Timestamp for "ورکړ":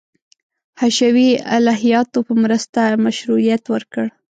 3.73-4.05